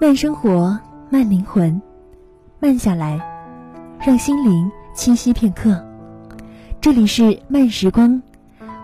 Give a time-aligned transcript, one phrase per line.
[0.00, 0.78] 慢生活，
[1.10, 1.82] 慢灵魂，
[2.60, 3.20] 慢下来，
[3.98, 5.84] 让心灵栖息片刻。
[6.80, 8.22] 这里是慢时光，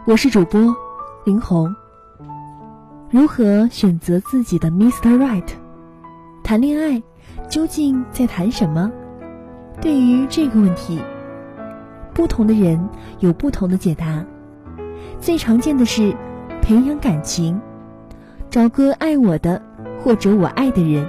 [0.06, 0.74] 我是主播
[1.24, 1.72] 林红。
[3.10, 5.16] 如何选择自己的 Mr.
[5.16, 5.46] Right？
[6.42, 7.00] 谈恋爱
[7.48, 8.90] 究竟在谈什么？
[9.80, 11.00] 对于这个问题，
[12.12, 12.88] 不同的人
[13.20, 14.24] 有不同的解答。
[15.20, 16.12] 最常见的是
[16.60, 17.60] 培养感情，
[18.50, 19.62] 找个爱我的。
[20.04, 21.08] 或者我爱的人，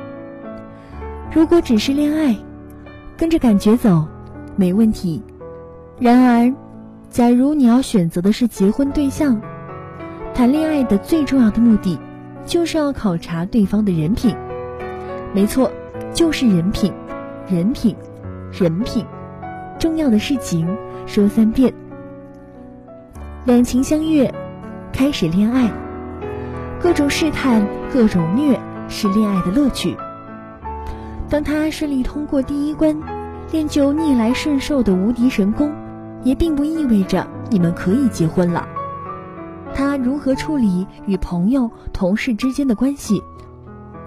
[1.29, 2.33] 如果只是恋爱，
[3.17, 4.07] 跟着感觉走，
[4.55, 5.21] 没问题。
[5.99, 6.53] 然而，
[7.09, 9.41] 假如你要选择的是结婚对象，
[10.33, 11.99] 谈恋爱的最重要的目的，
[12.45, 14.33] 就是要考察对方的人品。
[15.33, 15.69] 没错，
[16.13, 16.93] 就是人品，
[17.49, 17.93] 人品，
[18.53, 19.05] 人品。
[19.77, 20.65] 重要的事情
[21.05, 21.73] 说三遍。
[23.43, 24.33] 两情相悦，
[24.93, 25.69] 开始恋爱，
[26.81, 28.57] 各种试探，各种虐。
[28.87, 29.95] 是恋爱的乐趣。
[31.29, 32.95] 当他顺利通过第一关，
[33.51, 35.73] 练就逆来顺受的无敌神功，
[36.23, 38.67] 也并不意味着你们可以结婚了。
[39.73, 43.21] 他如何处理与朋友、同事之间的关系？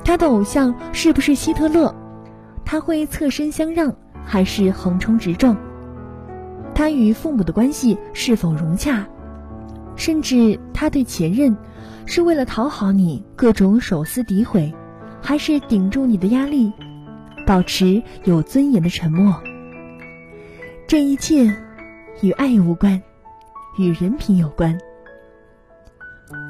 [0.05, 1.95] 他的偶像是不是希特勒？
[2.65, 3.93] 他会侧身相让
[4.25, 5.57] 还是横冲直撞？
[6.75, 9.07] 他与父母的关系是否融洽？
[9.97, 11.57] 甚至他对前任？
[12.07, 14.75] 是为了讨好你，各种手撕诋毁，
[15.21, 16.73] 还是顶住你的压力，
[17.47, 19.35] 保持有尊严的沉默？
[20.87, 21.55] 这一切
[22.23, 23.03] 与爱无关，
[23.79, 24.79] 与人品有关。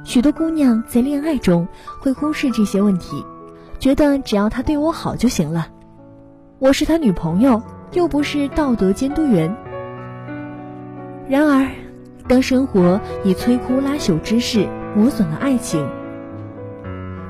[0.04, 1.66] 许多姑娘在恋爱中
[2.00, 3.24] 会忽视这些问题，
[3.78, 5.68] 觉得只要他对我好就行了。
[6.58, 7.62] 我是他女朋友，
[7.92, 9.54] 又不是道德监督员。
[11.28, 11.68] 然而，
[12.26, 14.68] 当生活以摧枯拉朽之势，
[14.98, 15.88] 磨损了爱情。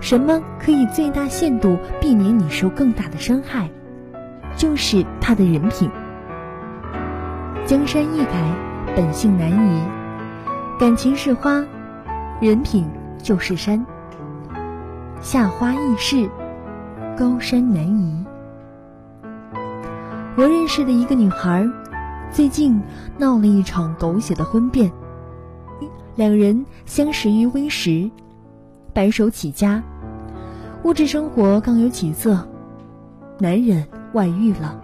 [0.01, 3.69] 什么可以最大限度避免你受更大的伤害？
[4.57, 5.91] 就是他的人品。
[7.67, 8.33] 江山易改，
[8.97, 9.83] 本性难移。
[10.81, 11.63] 感情是花，
[12.41, 12.89] 人品
[13.19, 13.85] 就是山。
[15.21, 16.31] 夏花易逝，
[17.19, 18.25] 高山难移。
[20.37, 21.69] 我认识的一个女孩，
[22.31, 22.81] 最近
[23.19, 24.91] 闹了一场狗血的婚变。
[26.19, 28.11] 两人相识于微时，
[28.93, 29.81] 白手起家，
[30.83, 32.45] 物质生活刚有起色，
[33.39, 34.83] 男人外遇了。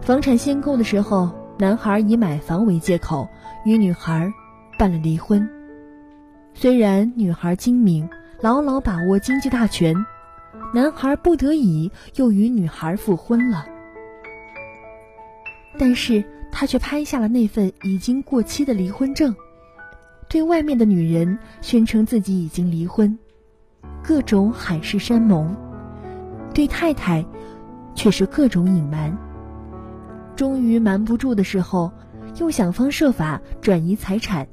[0.00, 3.28] 房产限购的时候，男孩以买房为借口
[3.66, 4.32] 与女孩
[4.78, 5.46] 办了离婚。
[6.54, 8.08] 虽然女孩精明，
[8.40, 9.94] 牢牢把握经济大权，
[10.72, 13.66] 男孩不得已又与女孩复婚了，
[15.76, 16.24] 但是。
[16.58, 19.36] 他却拍下了那份已经过期的离婚证，
[20.26, 23.18] 对外面的女人宣称自己已经离婚，
[24.02, 25.54] 各种海誓山盟；
[26.54, 27.22] 对太太，
[27.94, 29.14] 却是各种隐瞒。
[30.34, 31.92] 终于瞒不住的时候，
[32.38, 34.48] 又想方设法转移财产，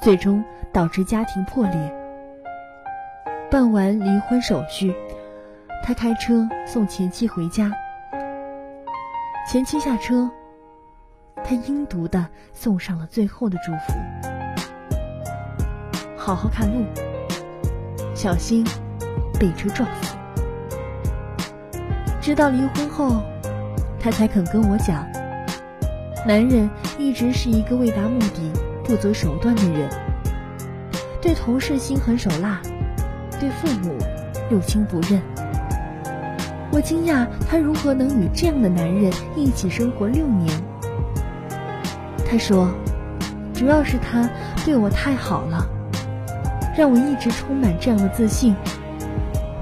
[0.00, 1.94] 最终导致家庭破裂。
[3.50, 4.94] 办完离婚手续，
[5.84, 7.70] 他开车送前妻回家，
[9.46, 10.30] 前妻下车。
[11.44, 13.92] 他阴毒的送上了最后的祝福：
[16.16, 16.84] 好好看路，
[18.14, 18.64] 小心
[19.38, 20.16] 被车撞死。
[22.20, 23.22] 直到离婚后，
[23.98, 25.04] 他才肯跟我讲，
[26.24, 28.52] 男人一直是一个为达目的
[28.84, 29.90] 不择手段的人，
[31.20, 32.60] 对同事心狠手辣，
[33.40, 33.98] 对父母
[34.48, 35.20] 六亲不认。
[36.70, 40.71] 我惊讶他如何能与这样的男人一起生活六年。
[42.32, 42.70] 他说
[43.52, 44.26] ：“主要是他
[44.64, 45.68] 对我太好了，
[46.74, 48.56] 让我一直充满这样的自信。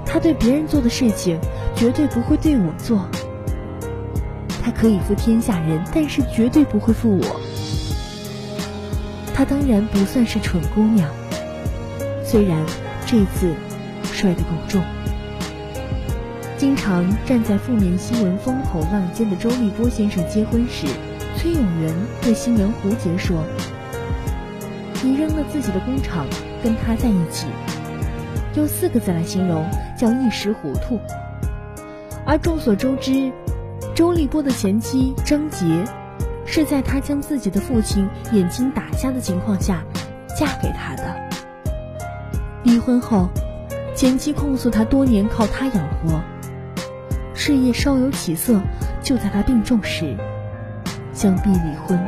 [0.07, 1.37] 他对别人做的事情，
[1.75, 3.09] 绝对不会对我做。
[4.63, 7.41] 他可以负天下人，但是绝对不会负我。
[9.35, 11.11] 他当然不算是蠢姑娘，
[12.25, 12.57] 虽然
[13.05, 13.53] 这次
[14.05, 14.81] 摔得够重。
[16.57, 20.87] 经常站在负面新闻风口浪尖的周立波先生结婚时。”
[21.41, 23.43] 崔永元对新娘胡杰说
[25.03, 26.27] ：“你扔了自己的工厂，
[26.63, 27.47] 跟他在一起，
[28.57, 29.65] 用四个字来形容，
[29.97, 31.01] 叫一时糊涂。”
[32.29, 33.33] 而众所周知，
[33.95, 35.83] 周立波的前妻张杰，
[36.45, 39.83] 是在他将自己的父亲眼睛打瞎的情况下，
[40.39, 41.31] 嫁给他的。
[42.65, 43.31] 离婚后，
[43.95, 46.21] 前妻控诉他多年靠他养活，
[47.33, 48.61] 事业稍有起色，
[49.03, 50.15] 就在他病重时。
[51.21, 52.01] 相逼离婚。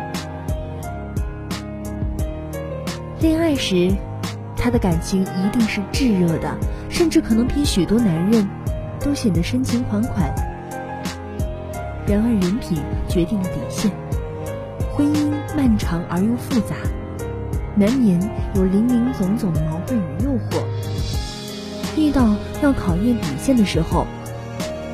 [3.20, 3.92] 恋爱时，
[4.56, 6.50] 他的感情一定是炙热的，
[6.88, 8.48] 甚至可能比许多男人
[9.00, 10.34] 都显得深情款款。
[12.06, 13.92] 然而，人品决定了底线。
[14.96, 16.74] 婚姻漫长而又复杂，
[17.76, 18.18] 难免
[18.54, 20.64] 有林林总总的矛盾与诱惑。
[21.98, 24.06] 遇到要考验底线的时候，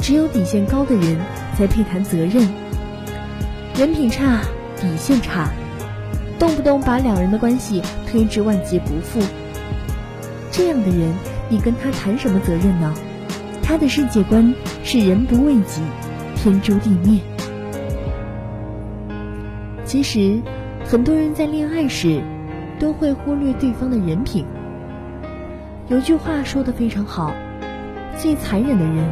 [0.01, 1.17] 只有底线高的人
[1.57, 2.49] 才配谈责任。
[3.79, 4.41] 人品差，
[4.81, 5.49] 底线差，
[6.37, 9.21] 动不动把两人的关系推至万劫不复。
[10.51, 11.15] 这样的人，
[11.49, 12.93] 你跟他谈什么责任呢？
[13.63, 14.53] 他的世界观
[14.83, 15.81] 是人不为己，
[16.35, 17.21] 天诛地灭。
[19.85, 20.43] 其实，
[20.85, 22.21] 很多人在恋爱时
[22.81, 24.45] 都会忽略对方的人品。
[25.87, 27.33] 有句话说的非常好：
[28.17, 29.09] 最残忍的人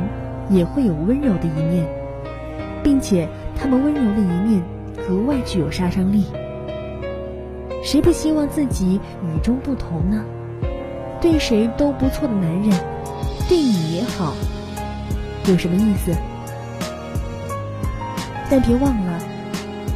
[0.51, 1.87] 也会有温柔的一面，
[2.83, 3.29] 并且
[3.59, 4.63] 他们温柔的一面
[5.07, 6.25] 格外具有杀伤力。
[7.83, 10.25] 谁不希望自己与众不同呢？
[11.21, 12.71] 对谁都不错的男人，
[13.49, 14.35] 对你也好，
[15.47, 16.15] 有什么意思？
[18.51, 19.19] 但别忘了，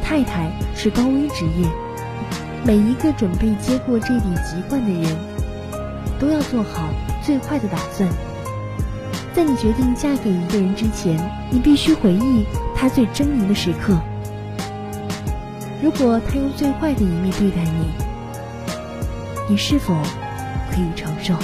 [0.03, 1.67] 太太是高危职业，
[2.65, 5.15] 每一个准备接过这顶籍贯的人，
[6.19, 6.89] 都要做好
[7.21, 8.09] 最坏的打算。
[9.33, 11.17] 在你决定嫁给一个人之前，
[11.49, 12.45] 你必须回忆
[12.81, 13.95] 他最狰狞的时刻。
[15.83, 17.91] 如果他用最坏的一面对待你，
[19.47, 19.93] 你是否？
[20.71, 21.35] 可以承受，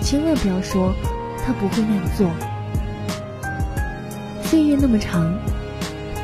[0.00, 0.94] 千万不要说
[1.44, 2.30] 他不会那样做。
[4.42, 5.30] 岁月那么长，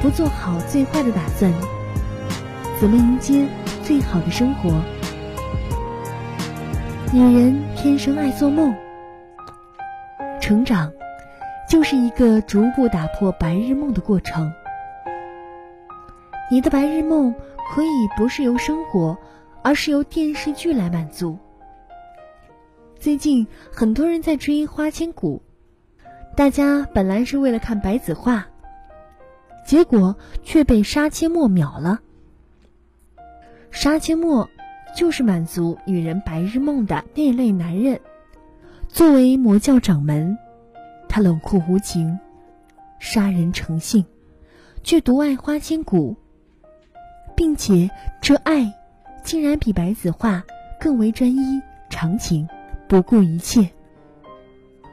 [0.01, 1.53] 不做好最坏的打算，
[2.81, 3.47] 怎么迎接
[3.83, 4.81] 最好的生活？
[7.12, 8.75] 女人天生爱做梦，
[10.41, 10.91] 成长
[11.69, 14.53] 就是一个逐步打破白日梦的过程。
[16.51, 17.35] 你的白日梦
[17.71, 19.19] 可以不是由生活，
[19.63, 21.39] 而是由电视剧来满足。
[22.99, 25.43] 最近很多人在追《花千骨》，
[26.37, 28.47] 大家本来是为了看白子画，
[29.65, 32.01] 结果却被杀阡陌秒了。
[33.73, 34.49] 杀阡陌
[34.97, 38.01] 就是满足女人白日梦的那类男人。
[38.89, 40.39] 作为魔教掌门，
[41.17, 42.21] 他冷酷无情，
[42.99, 44.05] 杀人成性，
[44.83, 46.15] 却独爱花千骨，
[47.35, 47.89] 并且
[48.21, 48.71] 这爱
[49.25, 50.45] 竟然比白子画
[50.79, 52.47] 更为专一长情。
[52.87, 53.71] 不顾一切，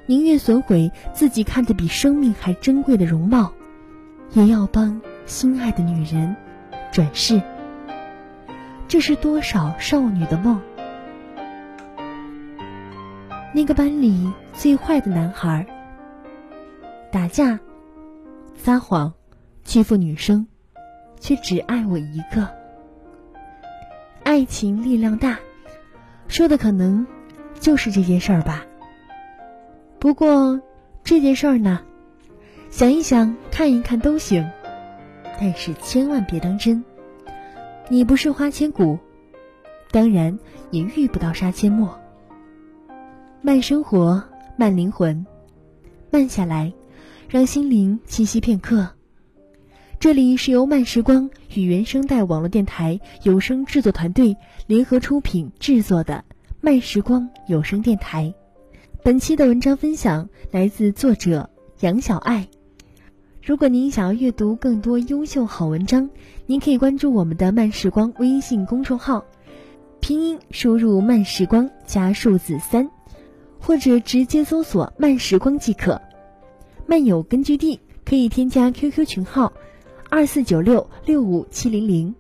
[0.06, 3.52] 宁愿损毁自己看得比生命还珍贵的容貌，
[4.32, 6.34] 也要帮心爱的女人
[6.90, 7.42] 转世。
[8.88, 10.62] 这是多少少女的梦？
[13.54, 15.68] 那个班里最坏的男孩，
[17.14, 17.60] 打架、
[18.56, 19.14] 撒谎、
[19.64, 20.48] 欺负女生，
[21.20, 22.50] 却只爱我一个。
[24.24, 25.38] 爱情力量大，
[26.28, 27.06] 说的可能。
[27.60, 28.66] 就是这件事儿吧。
[29.98, 30.60] 不过，
[31.04, 31.82] 这件事儿呢，
[32.72, 34.52] 想一想、看一看都行，
[35.40, 36.84] 但是千万别当真。
[37.88, 38.98] 你不是花千骨，
[39.92, 40.38] 当然
[40.72, 41.98] 也遇不到杀阡陌。
[43.42, 44.22] 慢生活，
[44.58, 45.26] 慢灵魂，
[46.12, 46.74] 慢下来，
[47.30, 48.90] 让心灵栖息片刻。
[50.00, 54.36] 这里是由慢时光与原声带网络电台有声制作团队
[54.68, 56.24] 联合出品制作的。
[56.62, 58.34] 慢时光有声电台，
[59.04, 61.50] 本期的文章分享来自作者
[61.82, 62.48] 杨小爱。
[63.42, 66.10] 如果您想要阅读更多优秀好文章，
[66.46, 69.26] 您可以关注我们的慢时光微信公众号，
[70.00, 72.90] 拼音输入“慢时光”加数字三，
[73.60, 76.02] 或者直接搜索“慢时光”即可。
[76.86, 79.54] 漫友根据地可以添加 QQ 群号
[80.10, 82.14] 二四九六六五七零零。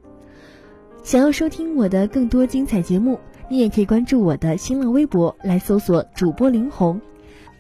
[1.04, 3.20] 想要收听我的更多精彩节目。
[3.50, 7.00] 你也可以关注我的新浪微博来搜索主播林红，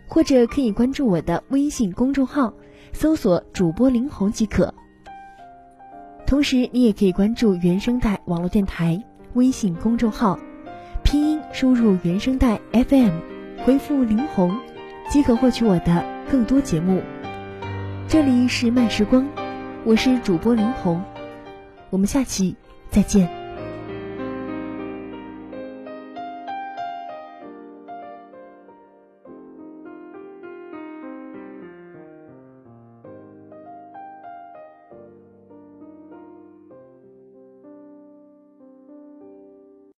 [0.07, 2.51] 或者可以关注我的微信公众号，
[2.93, 4.74] 搜索主播林红即可。
[6.25, 10.39] 同时，你也可以关注原声带网络电台微信公众号，
[11.03, 13.12] 拼音输入原声带 FM，
[13.63, 14.57] 回复林红，
[15.10, 17.01] 即可获取我的更多节目。
[18.08, 19.27] 这里是慢时光，
[19.84, 21.03] 我是主播林红，
[21.89, 22.56] 我们下期
[22.89, 23.42] 再见。